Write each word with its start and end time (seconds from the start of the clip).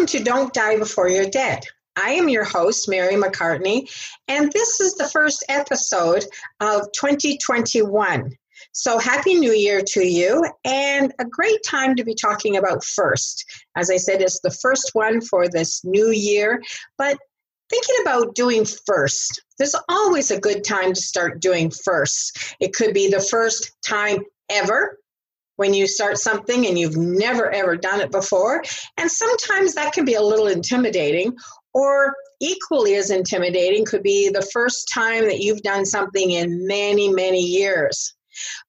welcome 0.00 0.18
to 0.18 0.24
Don't 0.24 0.54
Die 0.54 0.78
Before 0.78 1.10
You're 1.10 1.28
Dead. 1.28 1.62
I 1.94 2.12
am 2.12 2.30
your 2.30 2.44
host, 2.44 2.88
Mary 2.88 3.16
McCartney, 3.16 3.86
and 4.28 4.50
this 4.50 4.80
is 4.80 4.94
the 4.94 5.06
first 5.06 5.44
episode 5.46 6.24
of 6.58 6.90
2021. 6.92 8.34
So, 8.72 8.98
Happy 8.98 9.34
New 9.34 9.52
Year 9.52 9.82
to 9.88 10.02
you, 10.02 10.42
and 10.64 11.12
a 11.18 11.26
great 11.26 11.58
time 11.68 11.96
to 11.96 12.04
be 12.04 12.14
talking 12.14 12.56
about 12.56 12.82
first. 12.82 13.44
As 13.76 13.90
I 13.90 13.98
said, 13.98 14.22
it's 14.22 14.40
the 14.40 14.50
first 14.50 14.92
one 14.94 15.20
for 15.20 15.50
this 15.50 15.84
new 15.84 16.10
year, 16.10 16.62
but 16.96 17.18
thinking 17.68 17.96
about 18.00 18.34
doing 18.34 18.64
first, 18.86 19.42
there's 19.58 19.76
always 19.86 20.30
a 20.30 20.40
good 20.40 20.64
time 20.64 20.94
to 20.94 21.02
start 21.02 21.42
doing 21.42 21.70
first. 21.70 22.54
It 22.58 22.72
could 22.72 22.94
be 22.94 23.10
the 23.10 23.20
first 23.20 23.70
time 23.86 24.20
ever 24.48 24.96
when 25.60 25.74
you 25.74 25.86
start 25.86 26.16
something 26.16 26.66
and 26.66 26.78
you've 26.78 26.96
never 26.96 27.50
ever 27.50 27.76
done 27.76 28.00
it 28.00 28.10
before. 28.10 28.64
And 28.96 29.10
sometimes 29.10 29.74
that 29.74 29.92
can 29.92 30.06
be 30.06 30.14
a 30.14 30.22
little 30.22 30.46
intimidating, 30.46 31.36
or 31.74 32.14
equally 32.40 32.94
as 32.94 33.10
intimidating 33.10 33.84
could 33.84 34.02
be 34.02 34.30
the 34.30 34.48
first 34.54 34.90
time 34.90 35.26
that 35.26 35.40
you've 35.40 35.60
done 35.60 35.84
something 35.84 36.30
in 36.30 36.66
many, 36.66 37.12
many 37.12 37.42
years. 37.42 38.14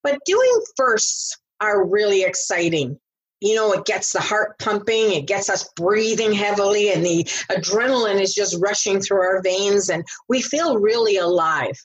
But 0.03 0.19
doing 0.25 0.63
firsts 0.75 1.37
are 1.61 1.87
really 1.87 2.23
exciting. 2.23 2.99
You 3.39 3.55
know, 3.55 3.71
it 3.71 3.85
gets 3.85 4.11
the 4.11 4.19
heart 4.19 4.59
pumping, 4.59 5.13
it 5.13 5.27
gets 5.27 5.49
us 5.49 5.69
breathing 5.77 6.33
heavily, 6.33 6.91
and 6.91 7.05
the 7.05 7.23
adrenaline 7.49 8.19
is 8.19 8.33
just 8.33 8.57
rushing 8.59 8.99
through 8.99 9.21
our 9.21 9.41
veins, 9.41 9.89
and 9.89 10.03
we 10.27 10.41
feel 10.41 10.77
really 10.77 11.15
alive. 11.15 11.77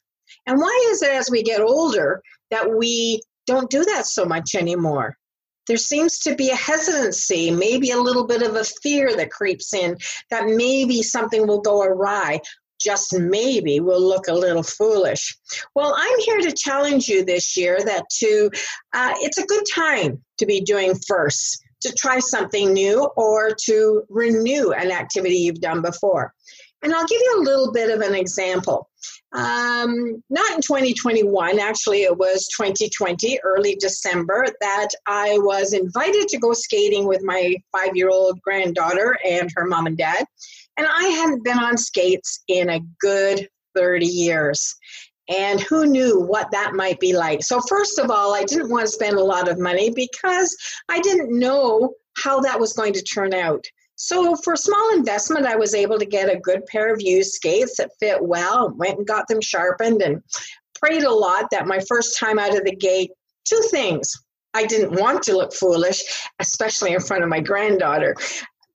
And 0.46 0.60
why 0.60 0.88
is 0.90 1.00
it 1.00 1.12
as 1.12 1.30
we 1.30 1.44
get 1.44 1.60
older 1.60 2.22
that 2.50 2.76
we 2.76 3.22
don't 3.46 3.70
do 3.70 3.84
that 3.84 4.06
so 4.06 4.24
much 4.24 4.54
anymore. 4.54 5.16
There 5.66 5.76
seems 5.76 6.20
to 6.20 6.34
be 6.34 6.50
a 6.50 6.56
hesitancy, 6.56 7.50
maybe 7.50 7.90
a 7.90 8.00
little 8.00 8.26
bit 8.26 8.42
of 8.42 8.54
a 8.54 8.64
fear 8.64 9.16
that 9.16 9.30
creeps 9.30 9.74
in 9.74 9.96
that 10.30 10.46
maybe 10.46 11.02
something 11.02 11.46
will 11.46 11.60
go 11.60 11.82
awry. 11.82 12.40
Just 12.78 13.18
maybe 13.18 13.80
will 13.80 14.00
look 14.00 14.28
a 14.28 14.34
little 14.34 14.62
foolish. 14.62 15.36
Well, 15.74 15.94
I'm 15.96 16.18
here 16.20 16.40
to 16.42 16.52
challenge 16.52 17.08
you 17.08 17.24
this 17.24 17.56
year 17.56 17.78
that 17.84 18.04
to 18.18 18.50
uh, 18.92 19.14
it's 19.16 19.38
a 19.38 19.46
good 19.46 19.64
time 19.74 20.22
to 20.38 20.46
be 20.46 20.60
doing 20.60 20.94
first, 21.06 21.64
to 21.80 21.92
try 21.94 22.18
something 22.18 22.72
new 22.72 23.08
or 23.16 23.50
to 23.64 24.02
renew 24.10 24.72
an 24.72 24.90
activity 24.90 25.36
you've 25.36 25.60
done 25.60 25.80
before. 25.80 26.32
And 26.82 26.94
I'll 26.94 27.06
give 27.06 27.20
you 27.20 27.40
a 27.40 27.44
little 27.44 27.72
bit 27.72 27.90
of 27.90 28.02
an 28.02 28.14
example. 28.14 28.90
Um, 29.32 30.22
not 30.30 30.54
in 30.54 30.62
2021, 30.62 31.58
actually, 31.58 32.02
it 32.02 32.16
was 32.16 32.48
2020, 32.56 33.38
early 33.44 33.76
December, 33.76 34.46
that 34.60 34.88
I 35.06 35.38
was 35.38 35.72
invited 35.72 36.28
to 36.28 36.38
go 36.38 36.52
skating 36.52 37.06
with 37.06 37.22
my 37.22 37.56
five 37.72 37.96
year 37.96 38.08
old 38.08 38.40
granddaughter 38.40 39.18
and 39.24 39.50
her 39.56 39.66
mom 39.66 39.86
and 39.86 39.98
dad. 39.98 40.24
And 40.76 40.86
I 40.86 41.04
hadn't 41.08 41.44
been 41.44 41.58
on 41.58 41.76
skates 41.76 42.42
in 42.48 42.70
a 42.70 42.80
good 43.00 43.48
30 43.74 44.06
years. 44.06 44.74
And 45.28 45.60
who 45.60 45.86
knew 45.86 46.20
what 46.20 46.50
that 46.52 46.74
might 46.74 47.00
be 47.00 47.16
like? 47.16 47.42
So, 47.42 47.60
first 47.60 47.98
of 47.98 48.10
all, 48.10 48.34
I 48.34 48.44
didn't 48.44 48.70
want 48.70 48.86
to 48.86 48.92
spend 48.92 49.16
a 49.16 49.24
lot 49.24 49.48
of 49.48 49.58
money 49.58 49.90
because 49.90 50.56
I 50.88 51.00
didn't 51.00 51.36
know 51.36 51.94
how 52.16 52.40
that 52.40 52.60
was 52.60 52.72
going 52.72 52.92
to 52.92 53.02
turn 53.02 53.34
out. 53.34 53.64
So 53.96 54.36
for 54.36 54.52
a 54.52 54.58
small 54.58 54.94
investment, 54.94 55.46
I 55.46 55.56
was 55.56 55.74
able 55.74 55.98
to 55.98 56.06
get 56.06 56.32
a 56.32 56.38
good 56.38 56.66
pair 56.66 56.92
of 56.92 57.00
used 57.00 57.32
skates 57.32 57.78
that 57.78 57.90
fit 57.98 58.22
well. 58.22 58.72
Went 58.76 58.98
and 58.98 59.06
got 59.06 59.26
them 59.26 59.40
sharpened 59.40 60.02
and 60.02 60.22
prayed 60.80 61.02
a 61.02 61.10
lot 61.10 61.46
that 61.50 61.66
my 61.66 61.80
first 61.88 62.18
time 62.18 62.38
out 62.38 62.56
of 62.56 62.64
the 62.64 62.76
gate, 62.76 63.10
two 63.44 63.60
things. 63.70 64.12
I 64.54 64.64
didn't 64.64 65.00
want 65.00 65.22
to 65.24 65.36
look 65.36 65.52
foolish, 65.52 66.02
especially 66.38 66.92
in 66.92 67.00
front 67.00 67.22
of 67.22 67.28
my 67.28 67.40
granddaughter. 67.40 68.14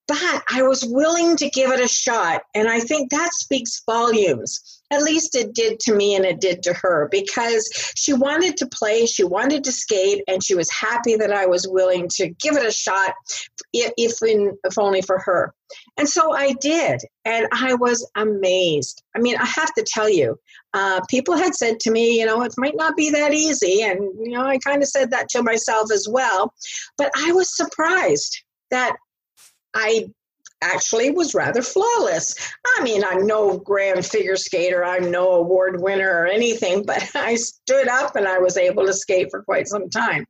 But 0.08 0.44
I 0.52 0.63
was 0.63 0.83
willing 0.86 1.38
to 1.38 1.50
give 1.50 1.72
it 1.72 1.83
a 1.83 1.88
shot. 1.88 2.41
And 2.53 2.67
I 2.67 2.79
think 2.79 3.12
that 3.12 3.31
speaks 3.34 3.81
volumes 3.85 4.81
at 4.91 5.02
least 5.02 5.35
it 5.35 5.53
did 5.53 5.79
to 5.81 5.96
me 5.96 6.16
and 6.16 6.25
it 6.25 6.40
did 6.40 6.63
to 6.63 6.74
her 6.74 7.07
because 7.12 7.69
she 7.96 8.13
wanted 8.13 8.57
to 8.57 8.68
play, 8.68 9.06
she 9.06 9.24
wanted 9.24 9.63
to 9.63 9.72
skate, 9.72 10.24
and 10.28 10.44
she 10.44 10.56
was 10.56 10.69
happy 10.69 11.16
that 11.16 11.31
I 11.31 11.46
was 11.46 11.68
willing 11.68 12.07
to 12.16 12.28
give 12.28 12.56
it 12.56 12.66
a 12.66 12.72
shot, 12.72 13.13
if, 13.74 14.22
in, 14.22 14.57
if 14.63 14.78
only 14.78 15.02
for 15.02 15.18
her. 15.19 15.53
And 15.97 16.07
so 16.07 16.34
I 16.34 16.53
did, 16.59 17.02
and 17.25 17.47
I 17.53 17.75
was 17.75 18.09
amazed. 18.16 19.02
I 19.16 19.19
mean, 19.19 19.38
I 19.38 19.46
have 19.46 19.74
to 19.75 19.85
tell 19.88 20.09
you, 20.09 20.38
uh, 20.74 21.02
people 21.09 21.38
had 21.38 21.56
said 21.56 21.79
to 21.81 21.91
me, 21.91 22.19
you 22.19 22.25
know, 22.25 22.41
it 22.44 22.53
might 22.58 22.75
not 22.75 22.96
be 22.96 23.09
that 23.12 23.34
easy. 23.34 23.84
And, 23.84 24.00
you 24.19 24.31
know, 24.31 24.46
I 24.46 24.58
kind 24.58 24.81
of 24.81 24.90
said 24.90 25.12
that 25.12 25.29
to 25.29 25.44
myself 25.44 25.91
as 25.91 26.08
well. 26.09 26.53
But 26.97 27.12
I 27.16 27.31
was 27.31 27.56
surprised 27.56 28.44
that 28.69 28.96
I 29.73 30.08
actually 30.61 31.11
was 31.11 31.33
rather 31.33 31.61
flawless. 31.61 32.35
I 32.77 32.83
mean, 32.83 33.03
I'm 33.03 33.25
no 33.25 33.57
grand 33.57 34.05
figure 34.05 34.35
skater, 34.35 34.85
I'm 34.85 35.11
no 35.11 35.33
award 35.33 35.81
winner 35.81 36.09
or 36.09 36.27
anything, 36.27 36.83
but 36.88 37.09
I 37.16 37.35
stood 37.35 37.88
up 37.88 38.16
and 38.16 38.27
I 38.27 38.39
was 38.39 38.57
able 38.57 38.85
to 38.85 38.94
skate 38.94 39.29
for 39.31 39.44
quite 39.44 39.67
some 39.67 39.89
time. 39.89 40.25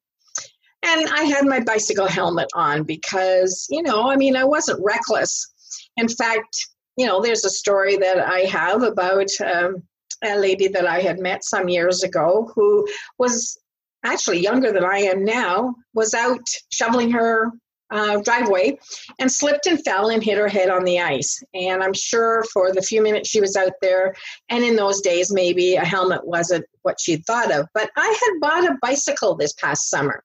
And 0.84 1.08
I 1.10 1.24
had 1.24 1.46
my 1.46 1.60
bicycle 1.60 2.08
helmet 2.08 2.50
on 2.56 2.84
because, 2.84 3.68
you 3.70 3.84
know, 3.84 4.10
I 4.10 4.16
mean, 4.16 4.36
I 4.36 4.46
wasn't 4.46 4.84
reckless. 4.84 5.48
In 5.96 6.08
fact, 6.08 6.58
you 6.98 7.06
know, 7.06 7.22
there's 7.22 7.46
a 7.46 7.50
story 7.50 7.98
that 7.98 8.20
I 8.20 8.40
have 8.42 8.82
about 8.82 9.30
um, 9.46 9.84
a 10.24 10.38
lady 10.38 10.68
that 10.70 10.88
I 10.88 11.02
had 11.02 11.20
met 11.20 11.44
some 11.44 11.70
years 11.70 12.04
ago 12.04 12.52
who 12.56 12.88
was 13.20 13.60
actually 14.04 14.40
younger 14.40 14.72
than 14.72 14.84
I 14.84 15.00
am 15.00 15.24
now, 15.24 15.76
was 15.94 16.14
out 16.14 16.42
shoveling 16.72 17.12
her 17.12 17.52
uh, 17.92 18.22
driveway 18.22 18.78
and 19.20 19.32
slipped 19.32 19.66
and 19.68 19.84
fell 19.84 20.10
and 20.10 20.24
hit 20.24 20.38
her 20.38 20.48
head 20.48 20.70
on 20.70 20.84
the 20.84 21.00
ice. 21.00 21.44
And 21.54 21.84
I'm 21.84 21.94
sure 21.94 22.44
for 22.54 22.72
the 22.74 22.82
few 22.82 23.02
minutes 23.02 23.30
she 23.30 23.42
was 23.42 23.56
out 23.56 23.74
there, 23.82 24.16
and 24.50 24.64
in 24.64 24.76
those 24.76 25.02
days, 25.02 25.32
maybe 25.32 25.76
a 25.76 25.86
helmet 25.86 26.26
wasn't 26.26 26.66
what 26.82 27.00
she'd 27.00 27.26
thought 27.26 27.52
of. 27.52 27.68
But 27.74 27.92
I 27.96 28.08
had 28.08 28.40
bought 28.40 28.72
a 28.72 28.78
bicycle 28.82 29.36
this 29.36 29.54
past 29.54 29.90
summer. 29.90 30.24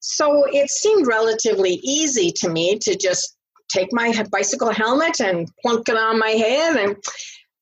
So 0.00 0.44
it 0.46 0.70
seemed 0.70 1.06
relatively 1.06 1.80
easy 1.82 2.30
to 2.36 2.48
me 2.48 2.78
to 2.78 2.96
just 2.96 3.36
take 3.68 3.88
my 3.92 4.24
bicycle 4.30 4.72
helmet 4.72 5.20
and 5.20 5.48
plunk 5.60 5.88
it 5.88 5.96
on 5.96 6.18
my 6.18 6.30
head 6.30 6.76
and 6.76 6.96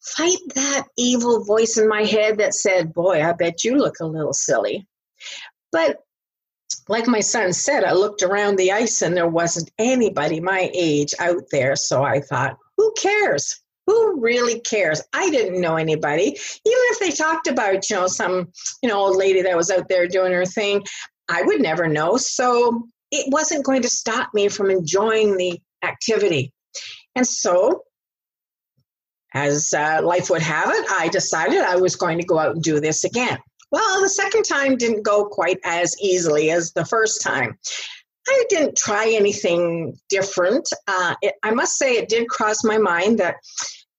fight 0.00 0.38
that 0.55 0.87
evil 0.97 1.44
voice 1.44 1.78
in 1.78 1.88
my 1.88 2.05
head 2.05 2.38
that 2.38 2.55
said, 2.55 2.94
Boy, 2.94 3.23
I 3.23 3.33
bet 3.33 3.65
you 3.65 3.77
look 3.77 3.97
a 4.00 4.06
little 4.06 4.33
silly. 4.33 4.87
But 5.73 5.99
like 6.88 7.06
my 7.06 7.20
son 7.20 7.52
said, 7.52 7.84
I 7.84 7.92
looked 7.92 8.22
around 8.22 8.56
the 8.56 8.72
ice 8.72 9.02
and 9.02 9.16
there 9.16 9.28
wasn't 9.28 9.70
anybody 9.78 10.41
my 10.41 10.70
age 10.72 11.14
out 11.19 11.44
there. 11.50 11.76
So 11.76 12.04
I 12.04 12.20
thought, 12.20 12.56
who 12.76 12.92
cares? 12.97 13.60
Who 13.86 14.20
really 14.20 14.60
cares? 14.60 15.02
I 15.12 15.30
didn't 15.30 15.60
know 15.60 15.76
anybody. 15.76 16.25
Even 16.25 16.38
if 16.64 16.98
they 16.98 17.10
talked 17.10 17.46
about, 17.46 17.88
you 17.88 17.96
know, 17.96 18.06
some, 18.06 18.48
you 18.82 18.88
know, 18.88 18.98
old 18.98 19.16
lady 19.16 19.42
that 19.42 19.56
was 19.56 19.70
out 19.70 19.88
there 19.88 20.08
doing 20.08 20.32
her 20.32 20.46
thing, 20.46 20.84
I 21.28 21.42
would 21.42 21.60
never 21.60 21.88
know. 21.88 22.16
So 22.16 22.88
it 23.10 23.32
wasn't 23.32 23.64
going 23.64 23.82
to 23.82 23.88
stop 23.88 24.30
me 24.34 24.48
from 24.48 24.70
enjoying 24.70 25.36
the 25.36 25.60
activity. 25.82 26.52
And 27.14 27.26
so, 27.26 27.82
as 29.34 29.72
uh, 29.72 30.00
life 30.02 30.30
would 30.30 30.42
have 30.42 30.70
it, 30.70 30.84
I 30.91 31.08
decided 31.08 31.60
I 31.60 31.76
was 31.76 31.96
going 31.96 32.19
to 32.19 32.26
go 32.26 32.38
out 32.38 32.54
and 32.54 32.62
do 32.62 32.80
this 32.80 33.04
again. 33.04 33.38
Well, 33.76 34.00
the 34.00 34.09
second 34.09 34.44
time 34.44 34.78
didn't 34.78 35.03
go 35.03 35.26
quite 35.26 35.59
as 35.62 35.94
easily 36.00 36.50
as 36.50 36.72
the 36.72 36.87
first 36.87 37.20
time. 37.20 37.59
I 38.26 38.44
didn't 38.48 38.75
try 38.75 39.12
anything 39.14 39.98
different. 40.09 40.66
Uh, 40.88 41.14
it, 41.20 41.34
I 41.42 41.50
must 41.50 41.76
say, 41.76 41.92
it 41.92 42.09
did 42.09 42.26
cross 42.31 42.64
my 42.64 42.78
mind 42.78 43.19
that, 43.19 43.37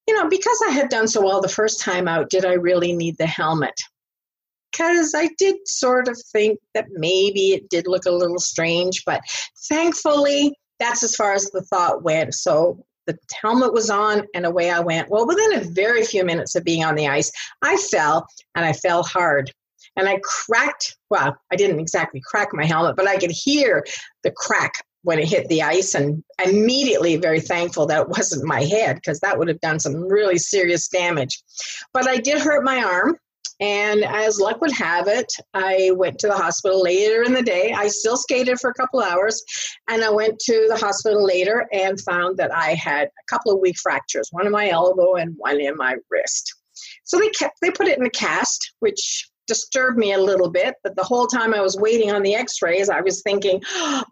you 0.08 0.16
know, 0.16 0.28
because 0.28 0.60
I 0.66 0.72
had 0.72 0.88
done 0.88 1.06
so 1.06 1.24
well 1.24 1.40
the 1.40 1.48
first 1.48 1.80
time 1.80 2.08
out, 2.08 2.28
did 2.28 2.44
I 2.44 2.54
really 2.54 2.92
need 2.92 3.18
the 3.18 3.26
helmet? 3.28 3.80
Because 4.72 5.14
I 5.14 5.28
did 5.38 5.54
sort 5.68 6.08
of 6.08 6.20
think 6.32 6.58
that 6.74 6.86
maybe 6.90 7.50
it 7.50 7.70
did 7.70 7.86
look 7.86 8.04
a 8.04 8.10
little 8.10 8.40
strange, 8.40 9.04
but 9.06 9.20
thankfully, 9.68 10.58
that's 10.80 11.04
as 11.04 11.14
far 11.14 11.34
as 11.34 11.52
the 11.52 11.62
thought 11.62 12.02
went. 12.02 12.34
So 12.34 12.84
the 13.06 13.16
helmet 13.40 13.72
was 13.72 13.90
on 13.90 14.26
and 14.34 14.44
away 14.44 14.70
I 14.70 14.80
went. 14.80 15.08
Well, 15.08 15.24
within 15.24 15.54
a 15.54 15.70
very 15.70 16.04
few 16.04 16.24
minutes 16.24 16.56
of 16.56 16.64
being 16.64 16.82
on 16.82 16.96
the 16.96 17.06
ice, 17.06 17.30
I 17.62 17.76
fell 17.76 18.26
and 18.56 18.66
I 18.66 18.72
fell 18.72 19.04
hard 19.04 19.52
and 19.98 20.08
I 20.08 20.20
cracked. 20.22 20.96
Well, 21.10 21.36
I 21.52 21.56
didn't 21.56 21.80
exactly 21.80 22.22
crack 22.24 22.48
my 22.52 22.64
helmet, 22.64 22.96
but 22.96 23.08
I 23.08 23.18
could 23.18 23.32
hear 23.32 23.84
the 24.22 24.30
crack 24.30 24.72
when 25.02 25.18
it 25.18 25.28
hit 25.28 25.48
the 25.48 25.62
ice, 25.62 25.94
and 25.94 26.22
immediately 26.44 27.16
very 27.16 27.40
thankful 27.40 27.86
that 27.86 28.02
it 28.02 28.08
wasn't 28.16 28.44
my 28.44 28.62
head 28.62 28.96
because 28.96 29.20
that 29.20 29.38
would 29.38 29.48
have 29.48 29.60
done 29.60 29.80
some 29.80 30.08
really 30.08 30.38
serious 30.38 30.88
damage. 30.88 31.42
But 31.92 32.08
I 32.08 32.16
did 32.16 32.40
hurt 32.40 32.64
my 32.64 32.82
arm, 32.82 33.16
and 33.60 34.04
as 34.04 34.38
luck 34.38 34.60
would 34.60 34.72
have 34.72 35.08
it, 35.08 35.32
I 35.52 35.90
went 35.94 36.18
to 36.20 36.28
the 36.28 36.36
hospital 36.36 36.80
later 36.80 37.22
in 37.24 37.32
the 37.32 37.42
day. 37.42 37.72
I 37.72 37.88
still 37.88 38.16
skated 38.16 38.60
for 38.60 38.70
a 38.70 38.74
couple 38.74 39.00
hours, 39.00 39.42
and 39.88 40.04
I 40.04 40.10
went 40.10 40.38
to 40.40 40.66
the 40.68 40.76
hospital 40.76 41.24
later 41.24 41.66
and 41.72 42.00
found 42.00 42.36
that 42.36 42.54
I 42.54 42.74
had 42.74 43.08
a 43.08 43.26
couple 43.28 43.52
of 43.52 43.60
weak 43.60 43.78
fractures, 43.78 44.28
one 44.30 44.46
in 44.46 44.52
my 44.52 44.68
elbow 44.68 45.16
and 45.16 45.34
one 45.38 45.60
in 45.60 45.76
my 45.76 45.96
wrist. 46.08 46.54
So 47.02 47.18
they 47.18 47.30
kept 47.30 47.58
they 47.60 47.70
put 47.70 47.88
it 47.88 47.98
in 47.98 48.06
a 48.06 48.10
cast, 48.10 48.72
which 48.78 49.28
disturbed 49.48 49.98
me 49.98 50.12
a 50.12 50.20
little 50.20 50.50
bit. 50.50 50.76
But 50.84 50.94
the 50.94 51.02
whole 51.02 51.26
time 51.26 51.52
I 51.52 51.60
was 51.60 51.76
waiting 51.76 52.12
on 52.12 52.22
the 52.22 52.36
x 52.36 52.62
rays, 52.62 52.88
I 52.88 53.00
was 53.00 53.22
thinking, 53.22 53.60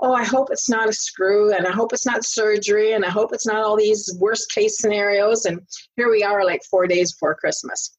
oh, 0.01 0.13
I 0.13 0.25
hope 0.25 0.49
it's 0.51 0.69
not 0.69 0.89
a 0.89 0.93
screw, 0.93 1.53
and 1.53 1.67
I 1.67 1.71
hope 1.71 1.93
it's 1.93 2.07
not 2.07 2.25
surgery, 2.25 2.95
and 2.95 3.05
I 3.05 3.11
hope 3.11 3.33
it's 3.33 3.47
not 3.47 3.63
all 3.63 3.77
these 3.77 4.17
worst 4.19 4.51
case 4.51 4.81
scenarios. 4.81 5.45
And 5.45 5.61
here 5.97 6.11
we 6.11 6.25
are, 6.25 6.45
like 6.45 6.63
four 6.65 6.89
days 6.89 7.13
before 7.13 7.37
Christmas. 7.37 7.97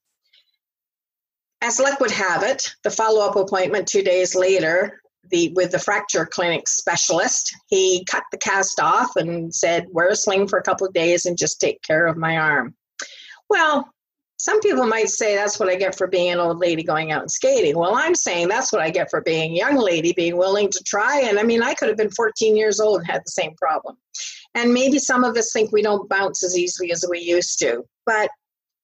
As 1.62 1.80
luck 1.80 2.00
would 2.00 2.12
have 2.12 2.44
it, 2.44 2.76
the 2.84 2.92
follow 2.92 3.26
up 3.26 3.36
appointment 3.36 3.88
two 3.88 4.04
days 4.04 4.36
later, 4.36 5.02
the 5.32 5.52
with 5.56 5.72
the 5.72 5.80
fracture 5.80 6.26
clinic 6.26 6.68
specialist. 6.68 7.54
He 7.68 8.06
cut 8.06 8.24
the 8.32 8.38
cast 8.38 8.80
off 8.80 9.16
and 9.16 9.54
said, 9.54 9.88
"Wear 9.92 10.10
a 10.10 10.16
sling 10.16 10.48
for 10.48 10.60
a 10.60 10.64
couple 10.64 10.88
of 10.88 10.94
days 10.94 11.26
and 11.26 11.38
just 11.38 11.60
take 11.60 11.82
care 11.82 12.06
of 12.08 12.18
my 12.18 12.38
arm." 12.38 12.76
Well, 13.50 13.90
some 14.38 14.60
people 14.62 14.86
might 14.86 15.10
say 15.10 15.36
that's 15.36 15.60
what 15.60 15.70
I 15.70 15.76
get 15.76 15.98
for 15.98 16.08
being 16.08 16.32
an 16.32 16.40
old 16.40 16.60
lady 16.60 16.84
going 16.84 17.12
out 17.12 17.22
and 17.22 17.32
skating. 17.32 17.76
Well, 17.78 17.96
I'm 17.96 18.14
saying 18.14 18.48
that's 18.48 18.72
what 18.72 18.82
I 18.82 18.92
get 18.92 19.10
for 19.10 19.22
being 19.22 19.52
a 19.52 19.56
young 19.56 19.78
lady, 19.78 20.14
being 20.14 20.38
willing 20.38 20.70
to 20.70 20.84
try. 20.86 21.22
And 21.22 21.40
I 21.40 21.44
mean, 21.44 21.64
I 21.64 21.74
could 21.74 21.88
have 21.88 21.98
been 21.98 22.12
14 22.12 22.56
years 22.56 22.80
old 22.80 23.00
and 23.00 23.10
had 23.10 23.22
the 23.26 23.32
same 23.32 23.56
problem. 23.56 23.98
And 24.54 24.74
maybe 24.74 25.00
some 25.00 25.24
of 25.24 25.36
us 25.38 25.52
think 25.52 25.72
we 25.72 25.82
don't 25.82 26.08
bounce 26.08 26.44
as 26.44 26.58
easily 26.58 26.92
as 26.92 27.04
we 27.10 27.20
used 27.20 27.58
to, 27.60 27.84
but 28.06 28.30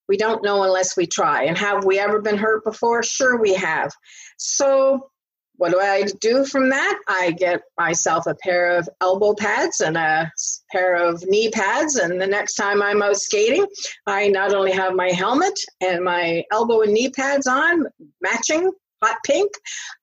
we 0.07 0.17
don't 0.17 0.43
know 0.43 0.63
unless 0.63 0.97
we 0.97 1.05
try. 1.05 1.43
And 1.43 1.57
have 1.57 1.85
we 1.85 1.99
ever 1.99 2.19
been 2.19 2.37
hurt 2.37 2.63
before? 2.63 3.03
Sure, 3.03 3.39
we 3.39 3.53
have. 3.53 3.91
So 4.37 5.11
what 5.57 5.71
do 5.71 5.79
I 5.79 6.03
do 6.19 6.45
from 6.45 6.69
that? 6.69 6.99
I 7.07 7.31
get 7.31 7.61
myself 7.77 8.25
a 8.25 8.35
pair 8.35 8.77
of 8.77 8.89
elbow 9.01 9.33
pads 9.33 9.81
and 9.81 9.97
a 9.97 10.31
pair 10.71 10.95
of 10.95 11.23
knee 11.25 11.49
pads. 11.49 11.95
And 11.95 12.19
the 12.19 12.27
next 12.27 12.55
time 12.55 12.81
I'm 12.81 13.01
out 13.01 13.17
skating, 13.17 13.65
I 14.07 14.29
not 14.29 14.53
only 14.53 14.71
have 14.71 14.95
my 14.95 15.09
helmet 15.09 15.57
and 15.79 16.03
my 16.03 16.43
elbow 16.51 16.81
and 16.81 16.93
knee 16.93 17.09
pads 17.09 17.47
on, 17.47 17.85
matching, 18.21 18.71
hot 19.01 19.17
pink. 19.25 19.51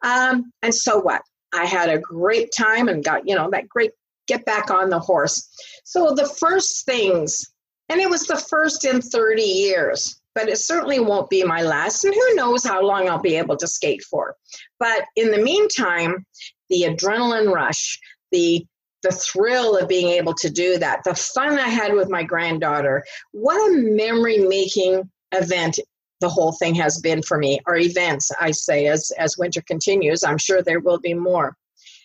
Um, 0.03 0.53
and 0.63 0.75
so 0.75 1.01
what? 1.01 1.23
I 1.53 1.65
had 1.65 1.89
a 1.89 1.99
great 1.99 2.51
time 2.57 2.89
and 2.89 3.05
got, 3.05 3.27
you 3.27 3.35
know, 3.35 3.51
that 3.51 3.69
great 3.69 3.91
get 4.29 4.45
back 4.45 4.71
on 4.71 4.91
the 4.91 5.01
horse. 5.01 5.49
So 5.85 6.15
the 6.15 6.27
first 6.27 6.87
things, 6.87 7.45
and 7.89 8.01
it 8.01 8.09
was 8.09 8.27
the 8.27 8.37
first 8.37 8.85
in 8.85 9.03
30 9.03 9.43
years 9.43 10.20
but 10.35 10.49
it 10.49 10.59
certainly 10.59 11.01
won't 11.01 11.31
be 11.31 11.43
my 11.45 11.63
last. 11.63 12.05
And 12.05 12.15
who 12.15 12.35
knows 12.35 12.65
how 12.65 12.83
long 12.85 13.09
I'll 13.09 13.21
be 13.21 13.37
able 13.37 13.57
to 13.57 13.67
skate 13.67 14.03
for. 14.03 14.37
But 14.79 15.05
in 15.17 15.31
the 15.31 15.43
meantime, 15.43 16.25
the 16.69 16.83
adrenaline 16.83 17.53
rush, 17.53 17.99
the 18.33 18.65
the 19.03 19.13
thrill 19.13 19.79
of 19.79 19.89
being 19.89 20.09
able 20.09 20.35
to 20.35 20.51
do 20.51 20.77
that, 20.77 21.03
the 21.05 21.15
fun 21.15 21.59
I 21.59 21.69
had 21.69 21.95
with 21.95 22.11
my 22.11 22.23
granddaughter, 22.23 23.03
what 23.33 23.71
a 23.71 23.75
memory 23.75 24.37
making 24.37 25.11
event 25.33 25.79
the 26.21 26.29
whole 26.29 26.53
thing 26.53 26.75
has 26.75 27.01
been 27.01 27.23
for 27.23 27.39
me, 27.39 27.61
or 27.67 27.77
events, 27.77 28.31
I 28.39 28.51
say, 28.51 28.89
as, 28.89 29.11
as 29.19 29.39
winter 29.39 29.63
continues. 29.63 30.23
I'm 30.23 30.37
sure 30.37 30.63
there 30.63 30.81
will 30.81 31.01
be 31.01 31.15
more. 31.15 31.57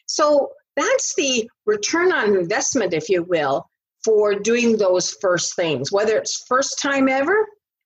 So 0.08 0.52
that's 0.78 1.14
the 1.16 1.50
return 1.66 2.14
on 2.14 2.36
investment, 2.36 2.94
if 2.94 3.10
you 3.10 3.24
will, 3.24 3.70
for 4.04 4.36
doing 4.36 4.78
those 4.78 5.12
first 5.20 5.56
things, 5.56 5.92
whether 5.92 6.18
it's 6.18 6.46
first 6.48 6.80
time 6.82 7.10
ever 7.10 7.46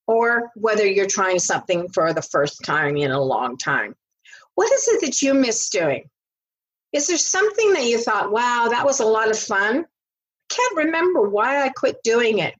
or 0.09 0.50
whether 0.56 0.88
you're 0.88 1.06
trying 1.06 1.38
something 1.38 1.88
for 1.89 2.13
the 2.13 2.21
first 2.23 2.65
time 2.65 2.97
in 2.97 3.11
a 3.11 3.21
long 3.21 3.56
time. 3.57 3.94
What 4.56 4.71
is 4.73 4.88
it 4.88 5.01
that 5.01 5.21
you 5.21 5.35
miss 5.35 5.69
doing? 5.69 6.09
Is 6.94 7.06
there 7.06 7.17
something 7.17 7.73
that 7.73 7.83
you 7.83 8.00
thought, 8.00 8.31
wow, 8.31 8.69
that 8.71 8.88
was 8.88 9.00
a 9.00 9.06
lot 9.06 9.29
of 9.29 9.38
fun? 9.38 9.85
I 9.85 10.53
can't 10.56 10.77
remember 10.77 11.29
why 11.29 11.61
I 11.63 11.69
quit 11.69 12.01
doing 12.03 12.39
it. 12.39 12.56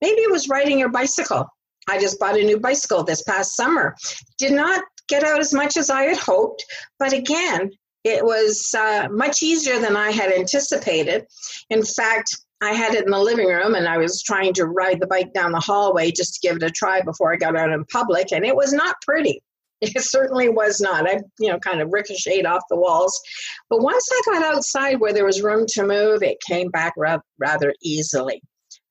Maybe 0.00 0.22
it 0.22 0.30
was 0.30 0.48
riding 0.48 0.78
your 0.78 0.88
bicycle. 0.88 1.46
I 1.86 2.00
just 2.00 2.18
bought 2.18 2.38
a 2.38 2.42
new 2.42 2.58
bicycle 2.58 3.04
this 3.04 3.22
past 3.22 3.54
summer. 3.54 3.94
Did 4.38 4.54
not 4.54 4.82
get 5.06 5.24
out 5.24 5.40
as 5.40 5.52
much 5.52 5.76
as 5.76 5.90
I 5.90 6.04
had 6.04 6.16
hoped, 6.16 6.64
but 6.98 7.12
again, 7.12 7.70
it 8.04 8.24
was 8.24 8.74
uh, 8.74 9.08
much 9.10 9.42
easier 9.42 9.78
than 9.78 9.94
I 9.94 10.10
had 10.10 10.32
anticipated. 10.32 11.26
In 11.68 11.84
fact, 11.84 12.34
I 12.60 12.72
had 12.72 12.94
it 12.94 13.04
in 13.04 13.10
the 13.10 13.18
living 13.18 13.48
room 13.48 13.74
and 13.74 13.86
I 13.86 13.98
was 13.98 14.22
trying 14.22 14.54
to 14.54 14.66
ride 14.66 15.00
the 15.00 15.06
bike 15.06 15.32
down 15.32 15.52
the 15.52 15.60
hallway 15.60 16.10
just 16.10 16.34
to 16.34 16.48
give 16.48 16.56
it 16.56 16.62
a 16.62 16.70
try 16.70 17.02
before 17.02 17.32
I 17.32 17.36
got 17.36 17.56
out 17.56 17.72
in 17.72 17.84
public, 17.86 18.32
and 18.32 18.44
it 18.44 18.56
was 18.56 18.72
not 18.72 18.96
pretty. 19.02 19.42
It 19.80 20.00
certainly 20.02 20.48
was 20.48 20.80
not. 20.80 21.06
I, 21.06 21.20
you 21.38 21.50
know, 21.50 21.58
kind 21.58 21.82
of 21.82 21.92
ricocheted 21.92 22.46
off 22.46 22.62
the 22.70 22.76
walls. 22.76 23.20
But 23.68 23.82
once 23.82 24.08
I 24.10 24.22
got 24.24 24.54
outside 24.54 24.98
where 24.98 25.12
there 25.12 25.26
was 25.26 25.42
room 25.42 25.66
to 25.70 25.84
move, 25.84 26.22
it 26.22 26.38
came 26.40 26.70
back 26.70 26.94
ra- 26.96 27.18
rather 27.38 27.74
easily. 27.82 28.40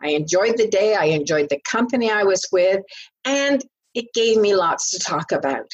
I 0.04 0.10
enjoyed 0.10 0.58
the 0.58 0.68
day, 0.68 0.94
I 0.94 1.06
enjoyed 1.06 1.50
the 1.50 1.62
company 1.68 2.12
I 2.12 2.24
was 2.24 2.48
with, 2.52 2.82
and 3.26 3.64
it 3.96 4.14
gave 4.14 4.38
me 4.38 4.54
lots 4.54 4.92
to 4.92 5.00
talk 5.00 5.32
about. 5.32 5.66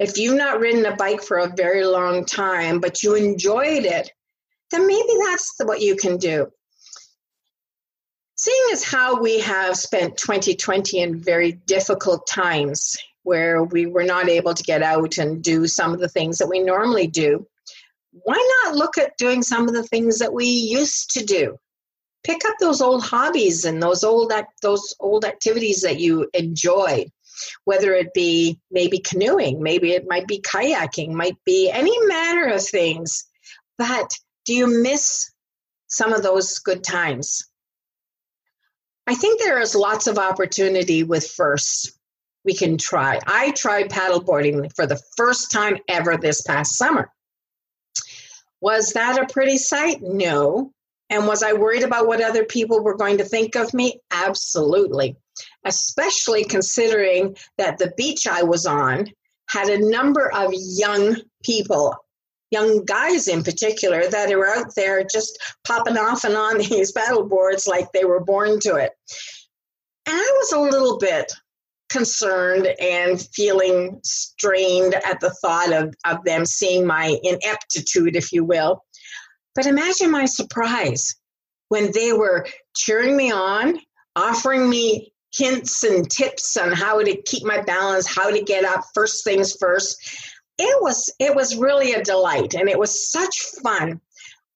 If 0.00 0.18
you've 0.18 0.36
not 0.36 0.58
ridden 0.58 0.86
a 0.86 0.96
bike 0.96 1.22
for 1.22 1.38
a 1.38 1.54
very 1.54 1.84
long 1.84 2.24
time, 2.24 2.80
but 2.80 3.02
you 3.02 3.14
enjoyed 3.14 3.84
it, 3.84 4.10
then 4.70 4.86
maybe 4.86 5.12
that's 5.26 5.54
what 5.62 5.80
you 5.80 5.94
can 5.94 6.16
do. 6.16 6.48
Seeing 8.44 8.72
as 8.74 8.84
how 8.84 9.22
we 9.22 9.40
have 9.40 9.74
spent 9.74 10.18
2020 10.18 10.98
in 10.98 11.18
very 11.18 11.52
difficult 11.52 12.26
times 12.26 12.94
where 13.22 13.64
we 13.64 13.86
were 13.86 14.04
not 14.04 14.28
able 14.28 14.52
to 14.52 14.62
get 14.62 14.82
out 14.82 15.16
and 15.16 15.42
do 15.42 15.66
some 15.66 15.94
of 15.94 15.98
the 15.98 16.10
things 16.10 16.36
that 16.36 16.50
we 16.50 16.60
normally 16.60 17.06
do, 17.06 17.46
why 18.10 18.34
not 18.64 18.76
look 18.76 18.98
at 18.98 19.16
doing 19.16 19.42
some 19.42 19.66
of 19.66 19.72
the 19.72 19.84
things 19.84 20.18
that 20.18 20.34
we 20.34 20.44
used 20.44 21.12
to 21.12 21.24
do? 21.24 21.56
Pick 22.22 22.44
up 22.44 22.56
those 22.60 22.82
old 22.82 23.02
hobbies 23.02 23.64
and 23.64 23.82
those 23.82 24.04
old 24.04 24.30
those 24.60 24.94
old 25.00 25.24
activities 25.24 25.80
that 25.80 25.98
you 25.98 26.28
enjoy, 26.34 27.06
whether 27.64 27.94
it 27.94 28.12
be 28.12 28.60
maybe 28.70 28.98
canoeing, 28.98 29.62
maybe 29.62 29.92
it 29.92 30.04
might 30.06 30.28
be 30.28 30.42
kayaking, 30.42 31.14
might 31.14 31.42
be 31.46 31.70
any 31.70 31.98
manner 32.04 32.48
of 32.52 32.62
things. 32.62 33.24
But 33.78 34.10
do 34.44 34.52
you 34.52 34.82
miss 34.82 35.30
some 35.86 36.12
of 36.12 36.22
those 36.22 36.58
good 36.58 36.84
times? 36.84 37.42
I 39.06 39.14
think 39.14 39.40
there 39.40 39.60
is 39.60 39.74
lots 39.74 40.06
of 40.06 40.18
opportunity 40.18 41.02
with 41.02 41.30
firsts 41.30 41.98
we 42.44 42.54
can 42.54 42.78
try. 42.78 43.20
I 43.26 43.50
tried 43.52 43.90
paddleboarding 43.90 44.74
for 44.74 44.86
the 44.86 45.00
first 45.16 45.50
time 45.50 45.78
ever 45.88 46.16
this 46.16 46.42
past 46.42 46.76
summer. 46.76 47.10
Was 48.60 48.92
that 48.92 49.20
a 49.20 49.32
pretty 49.32 49.58
sight? 49.58 50.02
No. 50.02 50.72
And 51.10 51.26
was 51.26 51.42
I 51.42 51.52
worried 51.52 51.82
about 51.82 52.06
what 52.06 52.22
other 52.22 52.44
people 52.44 52.82
were 52.82 52.96
going 52.96 53.18
to 53.18 53.24
think 53.24 53.56
of 53.56 53.74
me? 53.74 54.00
Absolutely. 54.10 55.16
Especially 55.64 56.44
considering 56.44 57.36
that 57.58 57.78
the 57.78 57.92
beach 57.96 58.26
I 58.26 58.42
was 58.42 58.64
on 58.64 59.10
had 59.48 59.68
a 59.68 59.90
number 59.90 60.32
of 60.32 60.52
young 60.54 61.16
people 61.42 61.94
young 62.54 62.84
guys 62.84 63.26
in 63.26 63.42
particular 63.42 64.06
that 64.08 64.30
were 64.30 64.46
out 64.46 64.74
there 64.76 65.02
just 65.04 65.38
popping 65.66 65.98
off 65.98 66.22
and 66.22 66.36
on 66.36 66.58
these 66.70 66.92
paddle 66.92 67.26
boards 67.26 67.66
like 67.66 67.90
they 67.92 68.04
were 68.04 68.24
born 68.24 68.60
to 68.60 68.76
it. 68.76 68.92
And 70.06 70.16
I 70.16 70.32
was 70.38 70.52
a 70.52 70.60
little 70.60 70.98
bit 70.98 71.32
concerned 71.90 72.66
and 72.80 73.20
feeling 73.32 74.00
strained 74.02 74.94
at 74.94 75.20
the 75.20 75.30
thought 75.40 75.72
of, 75.72 75.94
of 76.04 76.24
them 76.24 76.44
seeing 76.44 76.86
my 76.86 77.18
ineptitude, 77.22 78.16
if 78.16 78.32
you 78.32 78.44
will. 78.44 78.84
But 79.54 79.66
imagine 79.66 80.10
my 80.10 80.24
surprise 80.24 81.14
when 81.68 81.92
they 81.92 82.12
were 82.12 82.46
cheering 82.76 83.16
me 83.16 83.30
on, 83.30 83.78
offering 84.16 84.68
me 84.68 85.12
hints 85.32 85.84
and 85.84 86.10
tips 86.10 86.56
on 86.56 86.72
how 86.72 87.02
to 87.02 87.22
keep 87.22 87.44
my 87.44 87.60
balance, 87.62 88.06
how 88.06 88.30
to 88.30 88.42
get 88.42 88.64
up 88.64 88.84
first 88.94 89.24
things 89.24 89.56
first. 89.58 89.96
It 90.58 90.82
was 90.82 91.12
it 91.18 91.34
was 91.34 91.56
really 91.56 91.94
a 91.94 92.04
delight 92.04 92.54
and 92.54 92.68
it 92.68 92.78
was 92.78 93.10
such 93.10 93.40
fun. 93.62 94.00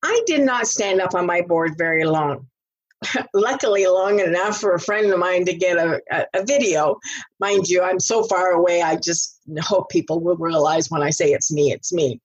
I 0.02 0.22
did 0.26 0.42
not 0.42 0.68
stand 0.68 1.00
up 1.00 1.14
on 1.14 1.26
my 1.26 1.42
board 1.42 1.74
very 1.76 2.04
long 2.04 2.46
luckily 3.34 3.86
long 3.86 4.20
enough 4.20 4.58
for 4.58 4.74
a 4.74 4.80
friend 4.80 5.12
of 5.12 5.18
mine 5.18 5.44
to 5.44 5.54
get 5.54 5.76
a, 5.76 6.00
a, 6.10 6.26
a, 6.34 6.44
video. 6.44 6.98
Mind 7.40 7.68
you 7.68 7.82
i'm 7.82 8.00
so 8.00 8.24
far 8.24 8.52
away 8.52 8.82
i 8.82 8.96
just 8.96 9.40
hope 9.60 9.88
people 9.88 10.20
will 10.20 10.36
realize 10.36 10.90
when 10.90 11.02
i 11.02 11.10
say 11.10 11.30
it's 11.30 11.52
me 11.52 11.72
it's 11.72 11.92
me. 11.92 12.20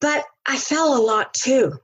But 0.00 0.24
i 0.46 0.58
fell 0.58 0.96
a 0.98 1.02
lot 1.02 1.32
too. 1.34 1.78